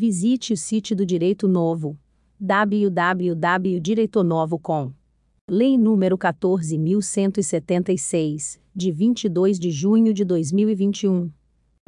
Visite 0.00 0.52
o 0.52 0.56
sítio 0.56 0.94
do 0.94 1.04
Direito 1.04 1.48
Novo. 1.48 1.98
www.direitonovo.com. 2.38 4.92
Lei 5.50 5.76
nº 5.76 6.16
14.176, 6.16 8.60
de 8.72 8.92
22 8.92 9.58
de 9.58 9.72
junho 9.72 10.14
de 10.14 10.24
2021 10.24 11.32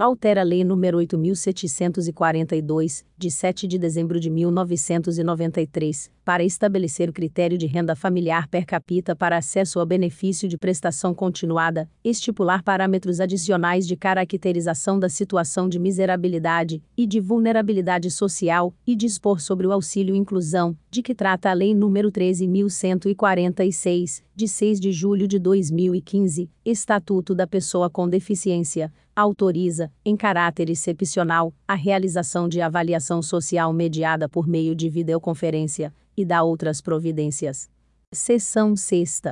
altera 0.05 0.41
a 0.41 0.45
Lei 0.45 0.65
nº 0.65 1.07
8.742, 1.07 3.05
de 3.19 3.31
7 3.31 3.67
de 3.67 3.79
dezembro 3.79 4.19
de 4.19 4.31
1993, 4.31 6.11
para 6.25 6.43
estabelecer 6.43 7.11
o 7.11 7.13
critério 7.13 7.59
de 7.59 7.67
renda 7.67 7.95
familiar 7.95 8.49
per 8.49 8.65
capita 8.65 9.15
para 9.15 9.37
acesso 9.37 9.79
ao 9.79 9.85
benefício 9.85 10.49
de 10.49 10.57
prestação 10.57 11.13
continuada, 11.13 11.87
estipular 12.03 12.63
parâmetros 12.63 13.21
adicionais 13.21 13.87
de 13.87 13.95
caracterização 13.95 14.99
da 14.99 15.11
situação 15.11 15.69
de 15.69 15.79
miserabilidade 15.79 16.83
e 16.97 17.07
de 17.07 17.21
vulnerabilidade 17.21 18.11
social 18.11 18.73
e 18.87 18.97
dispor 18.97 19.39
sobre 19.39 19.67
o 19.67 19.73
auxílio 19.73 20.17
inclusão, 20.17 20.75
de 20.91 21.03
que 21.03 21.15
trata 21.15 21.51
a 21.51 21.53
Lei 21.53 21.75
nº 21.75 22.11
13.146, 22.11 24.23
de 24.35 24.49
6 24.49 24.81
de 24.81 24.93
julho 24.93 25.29
de 25.29 25.39
2015, 25.39 26.49
Estatuto 26.71 27.35
da 27.35 27.47
Pessoa 27.47 27.91
com 27.91 28.09
Deficiência 28.09 28.93
autoriza, 29.15 29.93
em 30.05 30.17
caráter 30.17 30.71
excepcional, 30.71 31.53
a 31.67 31.75
realização 31.75 32.49
de 32.49 32.61
avaliação 32.61 33.21
social 33.21 33.73
mediada 33.73 34.29
por 34.29 34.47
meio 34.47 34.75
de 34.75 34.89
videoconferência 34.89 35.93
e 36.17 36.25
dá 36.25 36.43
outras 36.43 36.81
providências. 36.81 37.69
Seção 38.13 38.77
6. 38.77 39.23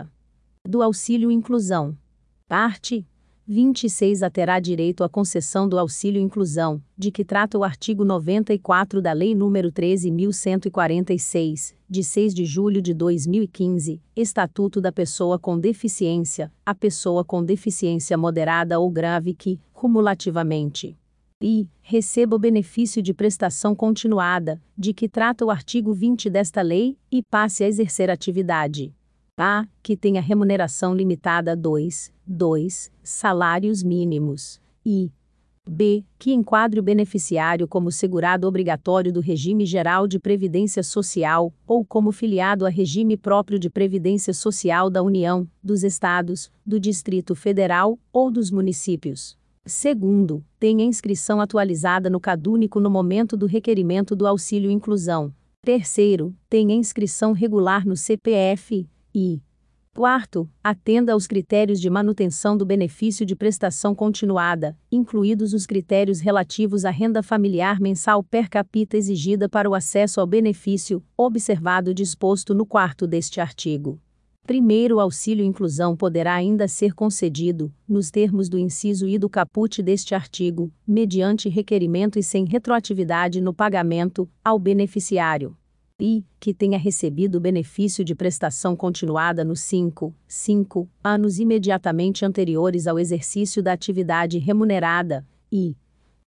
Do 0.66 0.82
Auxílio 0.82 1.30
Inclusão. 1.30 1.96
Parte 2.48 3.06
26 3.50 4.22
a 4.22 4.28
terá 4.28 4.60
direito 4.60 5.02
à 5.02 5.08
concessão 5.08 5.66
do 5.66 5.78
auxílio 5.78 6.20
inclusão, 6.20 6.82
de 6.98 7.10
que 7.10 7.24
trata 7.24 7.56
o 7.56 7.64
artigo 7.64 8.04
94 8.04 9.00
da 9.00 9.14
Lei 9.14 9.34
nº 9.34 9.72
13.146, 9.72 11.74
de 11.88 12.04
6 12.04 12.34
de 12.34 12.44
julho 12.44 12.82
de 12.82 12.92
2015, 12.92 14.02
Estatuto 14.14 14.82
da 14.82 14.92
Pessoa 14.92 15.38
com 15.38 15.58
Deficiência, 15.58 16.52
a 16.66 16.74
pessoa 16.74 17.24
com 17.24 17.42
deficiência 17.42 18.18
moderada 18.18 18.78
ou 18.78 18.90
grave 18.90 19.32
que, 19.32 19.58
cumulativamente, 19.72 20.94
e 21.40 21.66
receba 21.80 22.36
o 22.36 22.38
benefício 22.38 23.00
de 23.00 23.14
prestação 23.14 23.74
continuada, 23.74 24.60
de 24.76 24.92
que 24.92 25.08
trata 25.08 25.46
o 25.46 25.50
artigo 25.50 25.94
20 25.94 26.28
desta 26.28 26.60
lei, 26.60 26.98
e 27.10 27.22
passe 27.22 27.64
a 27.64 27.66
exercer 27.66 28.10
atividade 28.10 28.92
a. 29.38 29.66
Que 29.82 29.96
tenha 29.96 30.20
remuneração 30.20 30.94
limitada 30.94 31.52
a 31.52 31.54
2, 31.54 32.12
2 32.26 32.90
salários 33.02 33.82
mínimos. 33.82 34.60
E 34.84 35.10
B. 35.68 36.02
Que 36.18 36.32
enquadre 36.32 36.80
o 36.80 36.82
beneficiário 36.82 37.68
como 37.68 37.92
segurado 37.92 38.46
obrigatório 38.48 39.12
do 39.12 39.20
regime 39.20 39.66
geral 39.66 40.06
de 40.06 40.18
previdência 40.18 40.82
social, 40.82 41.52
ou 41.66 41.84
como 41.84 42.10
filiado 42.10 42.64
a 42.64 42.70
regime 42.70 43.16
próprio 43.18 43.58
de 43.58 43.68
previdência 43.68 44.32
social 44.32 44.88
da 44.88 45.02
União, 45.02 45.46
dos 45.62 45.84
Estados, 45.84 46.50
do 46.64 46.80
Distrito 46.80 47.34
Federal 47.34 47.98
ou 48.10 48.30
dos 48.30 48.50
municípios. 48.50 49.36
Segundo, 49.66 50.42
tenha 50.58 50.82
inscrição 50.82 51.38
atualizada 51.42 52.08
no 52.08 52.18
Cadúnico 52.18 52.80
no 52.80 52.88
momento 52.88 53.36
do 53.36 53.44
requerimento 53.44 54.16
do 54.16 54.26
auxílio 54.26 54.70
inclusão. 54.70 55.30
Terceiro, 55.60 56.34
tenha 56.48 56.74
inscrição 56.74 57.32
regular 57.32 57.86
no 57.86 57.94
CPF, 57.94 58.88
e 59.18 59.42
Quarto, 59.94 60.48
atenda 60.62 61.12
aos 61.12 61.26
critérios 61.26 61.80
de 61.80 61.90
manutenção 61.90 62.56
do 62.56 62.64
benefício 62.64 63.26
de 63.26 63.34
prestação 63.34 63.96
continuada, 63.96 64.78
incluídos 64.92 65.52
os 65.52 65.66
critérios 65.66 66.20
relativos 66.20 66.84
à 66.84 66.90
renda 66.90 67.20
familiar 67.20 67.80
mensal 67.80 68.22
per 68.22 68.48
capita 68.48 68.96
exigida 68.96 69.48
para 69.48 69.68
o 69.68 69.74
acesso 69.74 70.20
ao 70.20 70.26
benefício, 70.26 71.02
observado 71.16 71.90
o 71.90 71.94
disposto 71.94 72.54
no 72.54 72.64
quarto 72.64 73.08
deste 73.08 73.40
artigo. 73.40 74.00
Primeiro, 74.46 74.96
o 74.96 75.00
auxílio 75.00 75.44
inclusão 75.44 75.96
poderá 75.96 76.34
ainda 76.34 76.68
ser 76.68 76.94
concedido, 76.94 77.74
nos 77.88 78.08
termos 78.08 78.48
do 78.48 78.56
inciso 78.56 79.08
I 79.08 79.18
do 79.18 79.28
caput 79.28 79.82
deste 79.82 80.14
artigo, 80.14 80.72
mediante 80.86 81.48
requerimento 81.48 82.20
e 82.20 82.22
sem 82.22 82.44
retroatividade 82.44 83.40
no 83.40 83.52
pagamento, 83.52 84.30
ao 84.44 84.60
beneficiário 84.60 85.56
e 86.00 86.24
que 86.38 86.54
tenha 86.54 86.78
recebido 86.78 87.36
o 87.36 87.40
benefício 87.40 88.04
de 88.04 88.14
prestação 88.14 88.76
continuada 88.76 89.44
nos 89.44 89.60
5, 89.62 90.14
5 90.26 90.88
anos 91.02 91.38
imediatamente 91.38 92.24
anteriores 92.24 92.86
ao 92.86 92.98
exercício 92.98 93.62
da 93.62 93.72
atividade 93.72 94.38
remunerada, 94.38 95.26
e 95.50 95.76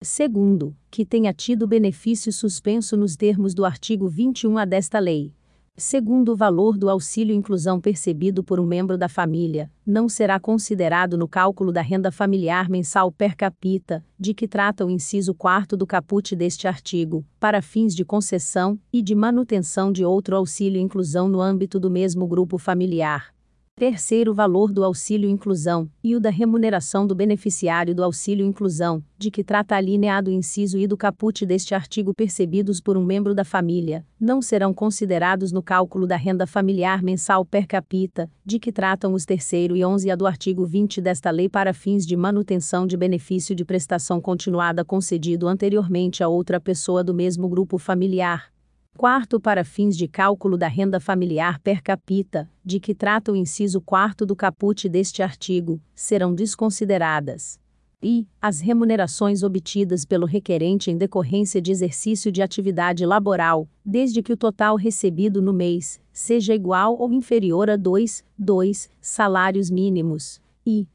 segundo, 0.02 0.76
que 0.90 1.04
tenha 1.04 1.32
tido 1.34 1.66
benefício 1.66 2.32
suspenso 2.32 2.96
nos 2.96 3.16
termos 3.16 3.54
do 3.54 3.64
artigo 3.64 4.10
21A 4.10 4.64
desta 4.64 4.98
lei 4.98 5.34
segundo 5.78 6.32
o 6.32 6.36
valor 6.36 6.76
do 6.76 6.90
auxílio 6.90 7.34
inclusão 7.34 7.80
percebido 7.80 8.42
por 8.42 8.58
um 8.58 8.66
membro 8.66 8.98
da 8.98 9.08
família, 9.08 9.70
não 9.86 10.08
será 10.08 10.40
considerado 10.40 11.16
no 11.16 11.28
cálculo 11.28 11.72
da 11.72 11.80
renda 11.80 12.10
familiar 12.10 12.68
mensal 12.68 13.12
per 13.12 13.36
capita, 13.36 14.04
de 14.18 14.34
que 14.34 14.48
trata 14.48 14.84
o 14.84 14.90
inciso 14.90 15.32
4 15.32 15.76
do 15.76 15.86
caput 15.86 16.34
deste 16.34 16.66
artigo, 16.66 17.24
para 17.38 17.62
fins 17.62 17.94
de 17.94 18.04
concessão 18.04 18.78
e 18.92 19.00
de 19.00 19.14
manutenção 19.14 19.92
de 19.92 20.04
outro 20.04 20.36
auxílio 20.36 20.80
inclusão 20.80 21.28
no 21.28 21.40
âmbito 21.40 21.78
do 21.78 21.88
mesmo 21.88 22.26
grupo 22.26 22.58
familiar. 22.58 23.37
Terceiro, 23.78 24.34
valor 24.34 24.72
do 24.72 24.82
auxílio 24.82 25.30
inclusão 25.30 25.88
e 26.02 26.16
o 26.16 26.20
da 26.20 26.30
remuneração 26.30 27.06
do 27.06 27.14
beneficiário 27.14 27.94
do 27.94 28.02
auxílio 28.02 28.44
inclusão, 28.44 29.00
de 29.16 29.30
que 29.30 29.44
trata 29.44 29.76
a 29.76 29.80
linha 29.80 30.20
do 30.20 30.32
inciso 30.32 30.76
e 30.76 30.84
do 30.84 30.96
caput 30.96 31.46
deste 31.46 31.76
artigo 31.76 32.12
percebidos 32.12 32.80
por 32.80 32.96
um 32.96 33.04
membro 33.04 33.36
da 33.36 33.44
família, 33.44 34.04
não 34.18 34.42
serão 34.42 34.74
considerados 34.74 35.52
no 35.52 35.62
cálculo 35.62 36.08
da 36.08 36.16
renda 36.16 36.44
familiar 36.44 37.04
mensal 37.04 37.44
per 37.44 37.68
capita, 37.68 38.28
de 38.44 38.58
que 38.58 38.72
tratam 38.72 39.12
os 39.12 39.24
terceiro 39.24 39.76
e 39.76 39.84
11 39.84 40.10
a 40.10 40.16
do 40.16 40.26
artigo 40.26 40.66
20 40.66 41.00
desta 41.00 41.30
lei 41.30 41.48
para 41.48 41.72
fins 41.72 42.04
de 42.04 42.16
manutenção 42.16 42.84
de 42.84 42.96
benefício 42.96 43.54
de 43.54 43.64
prestação 43.64 44.20
continuada 44.20 44.84
concedido 44.84 45.46
anteriormente 45.46 46.20
a 46.20 46.26
outra 46.26 46.58
pessoa 46.58 47.04
do 47.04 47.14
mesmo 47.14 47.48
grupo 47.48 47.78
familiar 47.78 48.50
Quarto, 48.98 49.38
para 49.38 49.62
fins 49.62 49.96
de 49.96 50.08
cálculo 50.08 50.58
da 50.58 50.66
renda 50.66 50.98
familiar 50.98 51.60
per 51.60 51.84
capita, 51.84 52.50
de 52.64 52.80
que 52.80 52.92
trata 52.92 53.30
o 53.30 53.36
inciso 53.36 53.80
4 53.80 54.26
do 54.26 54.34
caput 54.34 54.88
deste 54.88 55.22
artigo, 55.22 55.80
serão 55.94 56.34
desconsideradas. 56.34 57.60
E 58.02 58.26
as 58.42 58.58
remunerações 58.58 59.44
obtidas 59.44 60.04
pelo 60.04 60.26
requerente 60.26 60.90
em 60.90 60.96
decorrência 60.96 61.62
de 61.62 61.70
exercício 61.70 62.32
de 62.32 62.42
atividade 62.42 63.06
laboral, 63.06 63.68
desde 63.84 64.20
que 64.20 64.32
o 64.32 64.36
total 64.36 64.74
recebido 64.74 65.40
no 65.40 65.52
mês 65.52 66.00
seja 66.12 66.52
igual 66.52 66.96
ou 66.98 67.12
inferior 67.12 67.70
a 67.70 67.76
2, 67.76 68.24
2 68.36 68.90
salários 69.00 69.70
mínimos. 69.70 70.40
E 70.66 70.88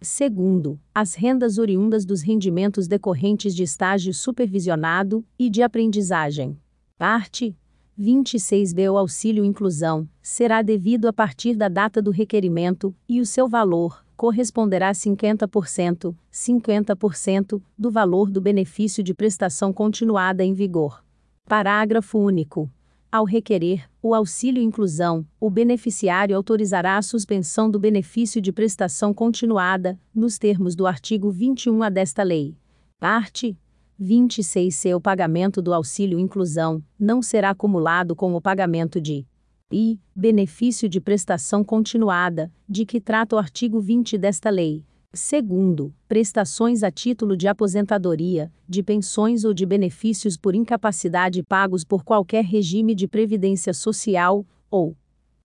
Segundo, 0.00 0.78
as 0.94 1.14
rendas 1.14 1.58
oriundas 1.58 2.04
dos 2.04 2.22
rendimentos 2.22 2.86
decorrentes 2.86 3.52
de 3.52 3.64
estágio 3.64 4.14
supervisionado 4.14 5.24
e 5.36 5.50
de 5.50 5.60
aprendizagem. 5.60 6.56
Parte 6.98 7.56
26b. 7.96 8.92
O 8.92 8.98
auxílio 8.98 9.44
inclusão 9.44 10.08
será 10.20 10.62
devido 10.62 11.06
a 11.06 11.12
partir 11.12 11.54
da 11.54 11.68
data 11.68 12.02
do 12.02 12.10
requerimento 12.10 12.92
e 13.08 13.20
o 13.20 13.26
seu 13.26 13.48
valor 13.48 14.04
corresponderá 14.16 14.88
a 14.88 14.92
50%, 14.92 16.12
50% 16.32 17.62
do 17.78 17.88
valor 17.88 18.28
do 18.28 18.40
benefício 18.40 19.00
de 19.00 19.14
prestação 19.14 19.72
continuada 19.72 20.44
em 20.44 20.52
vigor. 20.52 21.04
Parágrafo 21.44 22.18
único. 22.18 22.68
Ao 23.12 23.24
requerer 23.24 23.88
o 24.02 24.12
auxílio 24.12 24.60
inclusão, 24.60 25.24
o 25.38 25.48
beneficiário 25.48 26.34
autorizará 26.34 26.96
a 26.96 27.02
suspensão 27.02 27.70
do 27.70 27.78
benefício 27.78 28.40
de 28.40 28.52
prestação 28.52 29.14
continuada, 29.14 29.96
nos 30.12 30.36
termos 30.36 30.74
do 30.74 30.84
artigo 30.84 31.32
21A 31.32 31.90
desta 31.90 32.24
lei. 32.24 32.56
Parte 32.98 33.56
26C 34.00 34.94
o 34.94 35.00
pagamento 35.00 35.60
do 35.60 35.74
auxílio 35.74 36.18
inclusão 36.18 36.82
não 36.98 37.20
será 37.20 37.50
acumulado 37.50 38.14
com 38.14 38.34
o 38.34 38.40
pagamento 38.40 39.00
de 39.00 39.26
I, 39.70 39.98
benefício 40.14 40.88
de 40.88 41.00
prestação 41.00 41.62
continuada, 41.62 42.50
de 42.68 42.86
que 42.86 43.00
trata 43.00 43.36
o 43.36 43.38
artigo 43.38 43.80
20 43.80 44.16
desta 44.16 44.48
lei. 44.48 44.84
Segundo, 45.12 45.92
prestações 46.06 46.82
a 46.82 46.90
título 46.90 47.36
de 47.36 47.48
aposentadoria, 47.48 48.52
de 48.68 48.82
pensões 48.82 49.44
ou 49.44 49.52
de 49.52 49.66
benefícios 49.66 50.36
por 50.36 50.54
incapacidade 50.54 51.42
pagos 51.42 51.84
por 51.84 52.04
qualquer 52.04 52.44
regime 52.44 52.94
de 52.94 53.08
previdência 53.08 53.74
social, 53.74 54.46
ou 54.70 54.96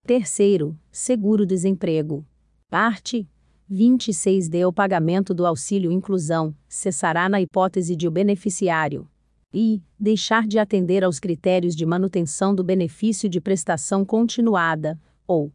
terceiro, 0.06 0.78
seguro-desemprego. 0.92 2.26
Parte 2.70 3.28
26D. 3.72 4.68
O 4.68 4.74
pagamento 4.74 5.34
do 5.34 5.46
auxílio 5.46 5.92
inclusão 5.92 6.56
cessará 6.68 7.28
na 7.28 7.42
hipótese 7.42 7.96
de 7.96 8.08
o 8.08 8.12
beneficiário 8.12 9.08
e 9.54 9.82
deixar 10.00 10.48
de 10.48 10.58
atender 10.58 11.04
aos 11.04 11.20
critérios 11.20 11.76
de 11.76 11.86
manutenção 11.86 12.56
do 12.56 12.64
benefício 12.64 13.30
de 13.30 13.40
prestação 13.40 14.04
continuada, 14.04 15.00
ou 15.28 15.52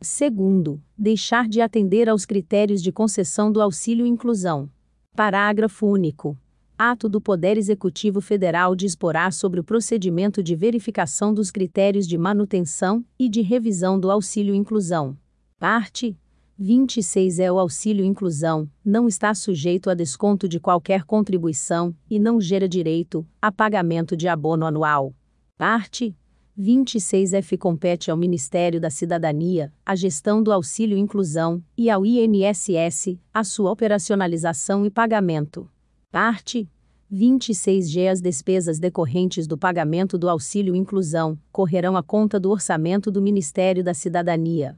segundo, 0.00 0.80
deixar 0.96 1.48
de 1.48 1.60
atender 1.60 2.08
aos 2.08 2.26
critérios 2.26 2.82
de 2.82 2.92
concessão 2.92 3.50
do 3.50 3.62
auxílio 3.62 4.06
inclusão. 4.06 4.70
Parágrafo 5.16 5.86
único. 5.86 6.36
Ato 6.76 7.08
do 7.08 7.20
Poder 7.20 7.56
Executivo 7.56 8.20
Federal 8.20 8.76
disporá 8.76 9.32
sobre 9.32 9.58
o 9.58 9.64
procedimento 9.64 10.42
de 10.42 10.54
verificação 10.54 11.34
dos 11.34 11.50
critérios 11.50 12.06
de 12.06 12.16
manutenção 12.16 13.04
e 13.18 13.28
de 13.28 13.40
revisão 13.40 13.98
do 13.98 14.12
auxílio 14.12 14.54
inclusão. 14.54 15.16
Parte 15.58 16.16
26 16.60 17.38
é 17.38 17.52
o 17.52 17.58
auxílio 17.60 18.04
inclusão, 18.04 18.68
não 18.84 19.06
está 19.06 19.32
sujeito 19.32 19.88
a 19.88 19.94
desconto 19.94 20.48
de 20.48 20.58
qualquer 20.58 21.04
contribuição 21.04 21.94
e 22.10 22.18
não 22.18 22.40
gera 22.40 22.68
direito 22.68 23.24
a 23.40 23.52
pagamento 23.52 24.16
de 24.16 24.26
abono 24.26 24.66
anual. 24.66 25.14
Parte 25.56 26.16
26F 26.58 27.56
compete 27.56 28.10
ao 28.10 28.16
Ministério 28.16 28.80
da 28.80 28.90
Cidadania 28.90 29.72
a 29.86 29.94
gestão 29.94 30.42
do 30.42 30.50
auxílio 30.50 30.98
inclusão 30.98 31.62
e 31.76 31.88
ao 31.88 32.04
INSS 32.04 33.16
a 33.32 33.44
sua 33.44 33.70
operacionalização 33.70 34.84
e 34.84 34.90
pagamento. 34.90 35.70
Parte 36.10 36.68
26G 37.12 38.10
As 38.10 38.20
despesas 38.20 38.80
decorrentes 38.80 39.46
do 39.46 39.56
pagamento 39.56 40.18
do 40.18 40.28
auxílio 40.28 40.74
inclusão 40.74 41.38
correrão 41.52 41.96
à 41.96 42.02
conta 42.02 42.40
do 42.40 42.50
orçamento 42.50 43.12
do 43.12 43.22
Ministério 43.22 43.84
da 43.84 43.94
Cidadania. 43.94 44.76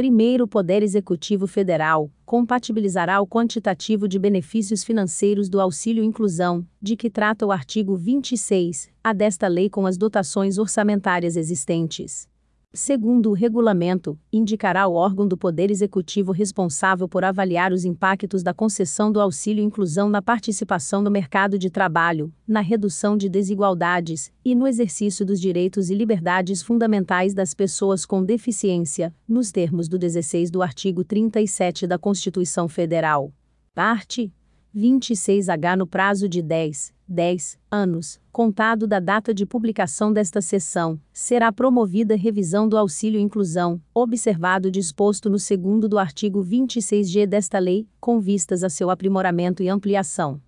Primeiro, 0.00 0.44
o 0.44 0.48
Poder 0.48 0.82
Executivo 0.82 1.46
Federal 1.46 2.10
compatibilizará 2.24 3.20
o 3.20 3.26
quantitativo 3.26 4.08
de 4.08 4.18
benefícios 4.18 4.82
financeiros 4.82 5.46
do 5.46 5.60
auxílio 5.60 6.02
inclusão, 6.02 6.66
de 6.80 6.96
que 6.96 7.10
trata 7.10 7.44
o 7.44 7.52
artigo 7.52 7.94
26, 7.96 8.88
a 9.04 9.12
desta 9.12 9.46
lei 9.46 9.68
com 9.68 9.86
as 9.86 9.98
dotações 9.98 10.56
orçamentárias 10.56 11.36
existentes. 11.36 12.26
Segundo 12.72 13.30
o 13.30 13.32
regulamento, 13.32 14.16
indicará 14.32 14.86
o 14.86 14.94
órgão 14.94 15.26
do 15.26 15.36
Poder 15.36 15.72
Executivo 15.72 16.30
responsável 16.30 17.08
por 17.08 17.24
avaliar 17.24 17.72
os 17.72 17.84
impactos 17.84 18.44
da 18.44 18.54
concessão 18.54 19.10
do 19.10 19.20
auxílio 19.20 19.64
inclusão 19.64 20.08
na 20.08 20.22
participação 20.22 21.02
no 21.02 21.10
mercado 21.10 21.58
de 21.58 21.68
trabalho, 21.68 22.32
na 22.46 22.60
redução 22.60 23.16
de 23.16 23.28
desigualdades 23.28 24.32
e 24.44 24.54
no 24.54 24.68
exercício 24.68 25.26
dos 25.26 25.40
direitos 25.40 25.90
e 25.90 25.96
liberdades 25.96 26.62
fundamentais 26.62 27.34
das 27.34 27.54
pessoas 27.54 28.06
com 28.06 28.24
deficiência, 28.24 29.12
nos 29.26 29.50
termos 29.50 29.88
do 29.88 29.98
16 29.98 30.48
do 30.48 30.62
artigo 30.62 31.02
37 31.02 31.88
da 31.88 31.98
Constituição 31.98 32.68
Federal. 32.68 33.32
Parte 33.74 34.32
26H 34.74 35.76
no 35.76 35.86
prazo 35.86 36.28
de 36.28 36.40
10, 36.40 36.94
10 37.08 37.58
anos, 37.70 38.20
contado 38.30 38.86
da 38.86 39.00
data 39.00 39.34
de 39.34 39.44
publicação 39.44 40.12
desta 40.12 40.40
seção, 40.40 41.00
será 41.12 41.50
promovida 41.50 42.14
revisão 42.14 42.68
do 42.68 42.76
auxílio 42.76 43.20
inclusão, 43.20 43.82
observado 43.92 44.68
o 44.68 44.70
disposto 44.70 45.28
no 45.28 45.38
segundo 45.38 45.88
do 45.88 45.98
artigo 45.98 46.44
26G 46.44 47.26
desta 47.26 47.58
lei, 47.58 47.88
com 48.00 48.20
vistas 48.20 48.62
a 48.62 48.68
seu 48.68 48.90
aprimoramento 48.90 49.62
e 49.62 49.68
ampliação. 49.68 50.40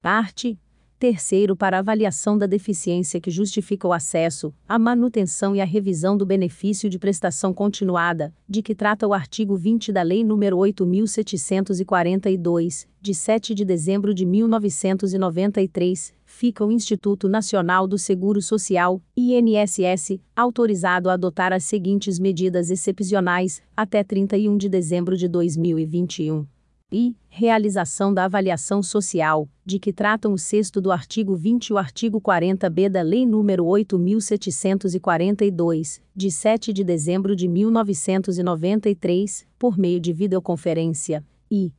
Parte 0.00 0.58
Terceiro, 0.98 1.54
para 1.54 1.78
avaliação 1.78 2.36
da 2.36 2.44
deficiência 2.44 3.20
que 3.20 3.30
justifica 3.30 3.86
o 3.86 3.92
acesso, 3.92 4.52
a 4.68 4.80
manutenção 4.80 5.54
e 5.54 5.60
a 5.60 5.64
revisão 5.64 6.16
do 6.16 6.26
benefício 6.26 6.90
de 6.90 6.98
prestação 6.98 7.54
continuada, 7.54 8.34
de 8.48 8.62
que 8.62 8.74
trata 8.74 9.06
o 9.06 9.14
artigo 9.14 9.54
20 9.54 9.92
da 9.92 10.02
Lei 10.02 10.24
nº 10.24 10.74
8.742, 10.74 12.88
de 13.00 13.14
7 13.14 13.54
de 13.54 13.64
dezembro 13.64 14.12
de 14.12 14.26
1993, 14.26 16.12
fica 16.24 16.66
o 16.66 16.72
Instituto 16.72 17.28
Nacional 17.28 17.86
do 17.86 17.96
Seguro 17.96 18.42
Social, 18.42 19.00
INSS, 19.16 20.18
autorizado 20.34 21.08
a 21.08 21.12
adotar 21.12 21.52
as 21.52 21.62
seguintes 21.62 22.18
medidas 22.18 22.70
excepcionais, 22.70 23.62
até 23.76 24.02
31 24.02 24.56
de 24.56 24.68
dezembro 24.68 25.16
de 25.16 25.28
2021 25.28 26.57
e 26.90 27.14
realização 27.28 28.14
da 28.14 28.24
avaliação 28.24 28.82
social, 28.82 29.48
de 29.64 29.78
que 29.78 29.92
tratam 29.92 30.32
o 30.32 30.38
sexto 30.38 30.80
do 30.80 30.90
artigo 30.90 31.36
20 31.36 31.68
e 31.68 31.72
o 31.74 31.78
artigo 31.78 32.20
40b 32.20 32.88
da 32.88 33.02
Lei 33.02 33.24
nº 33.24 33.58
8.742, 33.58 36.00
de 36.16 36.30
7 36.30 36.72
de 36.72 36.82
dezembro 36.82 37.36
de 37.36 37.46
1993, 37.46 39.46
por 39.58 39.76
meio 39.76 40.00
de 40.00 40.10
videoconferência, 40.12 41.22
e 41.50 41.72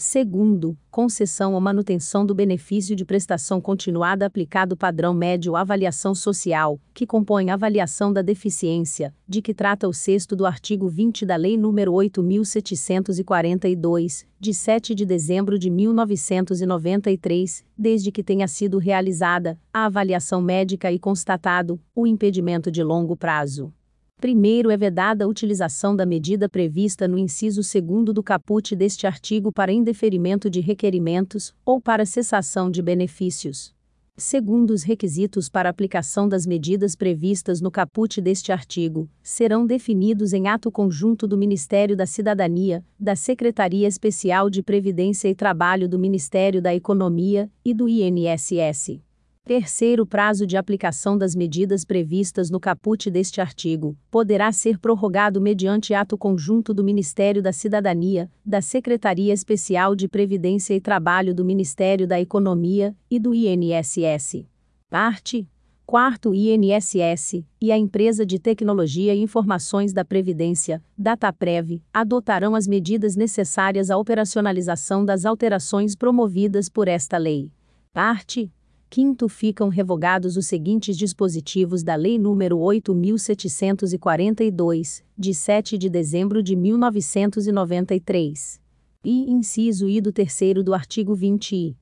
Segundo, 0.00 0.78
concessão 0.92 1.54
ou 1.54 1.60
manutenção 1.60 2.24
do 2.24 2.32
benefício 2.32 2.94
de 2.94 3.04
prestação 3.04 3.60
continuada 3.60 4.24
aplicado 4.24 4.76
padrão 4.76 5.12
médio 5.12 5.56
avaliação 5.56 6.14
social, 6.14 6.80
que 6.94 7.04
compõe 7.04 7.50
a 7.50 7.54
avaliação 7.54 8.12
da 8.12 8.22
deficiência, 8.22 9.12
de 9.26 9.42
que 9.42 9.52
trata 9.52 9.88
o 9.88 9.92
sexto 9.92 10.36
do 10.36 10.46
artigo 10.46 10.88
20 10.88 11.26
da 11.26 11.34
Lei 11.34 11.56
nº 11.56 11.88
8.742, 11.88 14.24
de 14.38 14.54
7 14.54 14.94
de 14.94 15.04
dezembro 15.04 15.58
de 15.58 15.68
1993, 15.68 17.64
desde 17.76 18.12
que 18.12 18.22
tenha 18.22 18.46
sido 18.46 18.78
realizada 18.78 19.58
a 19.72 19.86
avaliação 19.86 20.40
médica 20.40 20.92
e 20.92 20.98
constatado 21.00 21.80
o 21.92 22.06
impedimento 22.06 22.70
de 22.70 22.84
longo 22.84 23.16
prazo. 23.16 23.72
Primeiro 24.20 24.68
é 24.68 24.76
vedada 24.76 25.24
a 25.24 25.28
utilização 25.28 25.94
da 25.94 26.04
medida 26.04 26.48
prevista 26.48 27.06
no 27.06 27.16
inciso 27.16 27.60
2 27.60 28.12
do 28.12 28.20
caput 28.20 28.74
deste 28.74 29.06
artigo 29.06 29.52
para 29.52 29.72
indeferimento 29.72 30.50
de 30.50 30.58
requerimentos 30.58 31.54
ou 31.64 31.80
para 31.80 32.04
cessação 32.04 32.68
de 32.68 32.82
benefícios. 32.82 33.72
Segundo 34.16 34.72
os 34.72 34.82
requisitos 34.82 35.48
para 35.48 35.68
aplicação 35.70 36.28
das 36.28 36.44
medidas 36.44 36.96
previstas 36.96 37.60
no 37.60 37.70
caput 37.70 38.20
deste 38.20 38.50
artigo, 38.50 39.08
serão 39.22 39.64
definidos 39.64 40.32
em 40.32 40.48
ato 40.48 40.72
conjunto 40.72 41.24
do 41.24 41.38
Ministério 41.38 41.96
da 41.96 42.04
Cidadania, 42.04 42.84
da 42.98 43.14
Secretaria 43.14 43.86
Especial 43.86 44.50
de 44.50 44.64
Previdência 44.64 45.28
e 45.28 45.34
Trabalho 45.36 45.88
do 45.88 45.96
Ministério 45.96 46.60
da 46.60 46.74
Economia 46.74 47.48
e 47.64 47.72
do 47.72 47.88
INSS. 47.88 48.98
Terceiro 49.48 50.04
prazo 50.04 50.46
de 50.46 50.58
aplicação 50.58 51.16
das 51.16 51.34
medidas 51.34 51.82
previstas 51.82 52.50
no 52.50 52.60
caput 52.60 53.10
deste 53.10 53.40
artigo 53.40 53.96
poderá 54.10 54.52
ser 54.52 54.78
prorrogado 54.78 55.40
mediante 55.40 55.94
ato 55.94 56.18
conjunto 56.18 56.74
do 56.74 56.84
Ministério 56.84 57.42
da 57.42 57.50
Cidadania, 57.50 58.30
da 58.44 58.60
Secretaria 58.60 59.32
Especial 59.32 59.96
de 59.96 60.06
Previdência 60.06 60.74
e 60.74 60.80
Trabalho 60.82 61.34
do 61.34 61.46
Ministério 61.46 62.06
da 62.06 62.20
Economia 62.20 62.94
e 63.10 63.18
do 63.18 63.34
INSS. 63.34 64.44
Parte 64.90 65.48
Quarto 65.86 66.34
INSS 66.34 67.42
e 67.58 67.72
a 67.72 67.78
empresa 67.78 68.26
de 68.26 68.38
tecnologia 68.38 69.14
e 69.14 69.22
informações 69.22 69.94
da 69.94 70.04
Previdência, 70.04 70.84
Dataprev, 70.94 71.80
adotarão 71.90 72.54
as 72.54 72.66
medidas 72.66 73.16
necessárias 73.16 73.90
à 73.90 73.96
operacionalização 73.96 75.06
das 75.06 75.24
alterações 75.24 75.96
promovidas 75.96 76.68
por 76.68 76.86
esta 76.86 77.16
lei. 77.16 77.50
Parte 77.94 78.52
Quinto, 78.90 79.28
ficam 79.28 79.68
revogados 79.68 80.34
os 80.36 80.46
seguintes 80.46 80.96
dispositivos 80.96 81.82
da 81.82 81.94
Lei 81.94 82.18
nº 82.18 82.54
8.742, 82.54 85.04
de 85.16 85.34
7 85.34 85.76
de 85.76 85.90
dezembro 85.90 86.42
de 86.42 86.56
1993. 86.56 88.58
E 89.04 89.30
inciso 89.30 89.86
I 89.88 90.00
do 90.00 90.10
terceiro 90.12 90.64
do 90.64 90.74
artigo 90.74 91.14
20 91.14 91.76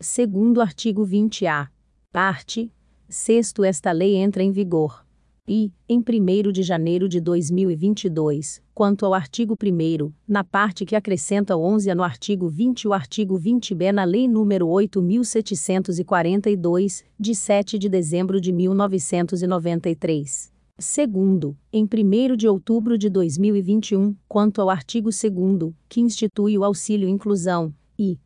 Segundo 0.00 0.60
artigo 0.60 1.06
20-A. 1.06 1.70
Parte. 2.12 2.70
Sexto, 3.08 3.64
esta 3.64 3.90
lei 3.90 4.16
entra 4.16 4.42
em 4.42 4.52
vigor 4.52 5.07
e, 5.48 5.72
em 5.88 6.00
1 6.00 6.04
de 6.52 6.62
janeiro 6.62 7.08
de 7.08 7.18
2022, 7.22 8.62
quanto 8.74 9.06
ao 9.06 9.14
artigo 9.14 9.56
1, 9.60 10.12
na 10.28 10.44
parte 10.44 10.84
que 10.84 10.94
acrescenta 10.94 11.56
o 11.56 11.64
11 11.64 11.94
no 11.94 12.02
artigo 12.02 12.50
20 12.50 12.82
e 12.82 12.88
o 12.88 12.92
artigo 12.92 13.40
20b 13.40 13.90
na 13.90 14.04
Lei 14.04 14.28
nº 14.28 14.66
8.742, 14.66 17.02
de 17.18 17.34
7 17.34 17.78
de 17.78 17.88
dezembro 17.88 18.38
de 18.38 18.52
1993. 18.52 20.52
Segundo, 20.78 21.56
em 21.72 21.84
1 21.84 22.36
de 22.36 22.46
outubro 22.46 22.98
de 22.98 23.08
2021, 23.08 24.14
quanto 24.28 24.60
ao 24.60 24.68
artigo 24.68 25.08
2 25.08 25.72
que 25.88 26.02
institui 26.02 26.58
o 26.58 26.64
auxílio 26.64 27.08
inclusão, 27.08 27.72
e, 27.98 28.18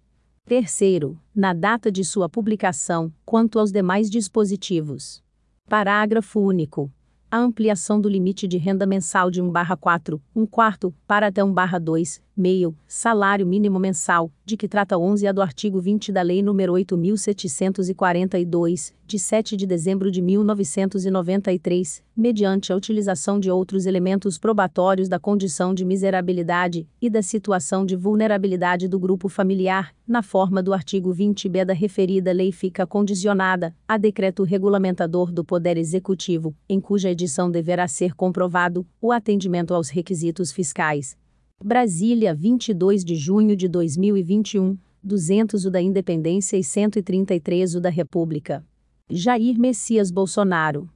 terceiro, 0.45 1.17
na 1.33 1.55
data 1.55 1.89
de 1.91 2.05
sua 2.05 2.29
publicação, 2.29 3.13
quanto 3.25 3.61
aos 3.61 3.71
demais 3.71 4.11
dispositivos. 4.11 5.23
Parágrafo 5.69 6.41
único 6.41 6.91
a 7.33 7.39
ampliação 7.39 7.99
do 7.99 8.11
limite 8.11 8.47
de 8.47 8.59
renda 8.59 8.85
mensal 8.85 9.31
de 9.31 9.41
1/4, 9.41 10.21
1 10.37 10.45
quarto, 10.47 10.95
para 11.07 11.29
até 11.29 11.43
1/2, 11.43 12.21
meio, 12.37 12.77
salário 12.87 13.47
mínimo 13.47 13.79
mensal, 13.79 14.31
de 14.45 14.57
que 14.57 14.67
trata 14.67 14.99
11 14.99 15.27
a 15.27 15.33
do 15.33 15.43
artigo 15.43 15.81
20 15.81 16.11
da 16.11 16.23
Lei 16.23 16.43
nº 16.43 16.87
8.742, 16.87 18.95
de 19.07 19.19
7 19.19 19.57
de 19.57 19.67
dezembro 19.67 20.11
de 20.11 20.23
1993, 20.23 22.03
mediante 22.17 22.73
a 22.73 22.77
utilização 22.77 23.39
de 23.39 23.51
outros 23.51 23.85
elementos 23.85 24.39
probatórios 24.39 25.09
da 25.09 25.19
condição 25.19 25.75
de 25.75 25.85
miserabilidade 25.85 26.89
e 27.01 27.11
da 27.11 27.21
situação 27.21 27.85
de 27.85 27.95
vulnerabilidade 27.95 28.89
do 28.89 28.99
grupo 28.99 29.29
familiar, 29.29 29.95
na 30.07 30.23
forma 30.23 30.63
do 30.63 30.73
artigo 30.73 31.15
20b 31.15 31.65
da 31.65 31.75
referida 31.75 32.33
lei 32.33 32.51
fica 32.51 32.87
condicionada 32.87 33.75
a 33.87 33.99
decreto 33.99 34.45
regulamentador 34.45 35.31
do 35.31 35.45
Poder 35.45 35.77
Executivo, 35.77 36.57
em 36.69 36.81
cuja 36.81 37.11
edição 37.11 37.51
deverá 37.51 37.87
ser 37.87 38.15
comprovado 38.15 38.87
o 39.01 39.13
atendimento 39.13 39.75
aos 39.75 39.91
requisitos 39.91 40.51
fiscais. 40.51 41.21
Brasília, 41.65 42.35
22 42.35 43.05
de 43.05 43.15
junho 43.15 43.55
de 43.55 43.69
2021 43.69 44.77
200 45.01 45.65
o 45.65 45.71
da 45.71 45.81
Independência 45.81 46.57
e 46.57 46.65
133 46.65 47.77
o 47.77 47.81
da 47.81 47.89
República. 47.89 48.67
Jair 49.09 49.57
Messias 49.61 50.11
Bolsonaro. 50.11 50.91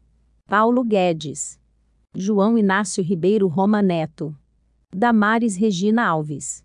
Paulo 0.45 0.83
Guedes. 0.83 1.57
João 2.17 2.59
Inácio 2.59 3.01
Ribeiro 3.01 3.47
Roma 3.47 3.81
Neto. 3.81 4.37
Damares 4.93 5.55
Regina 5.55 6.05
Alves. 6.05 6.65